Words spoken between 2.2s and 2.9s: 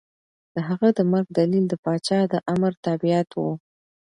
د امر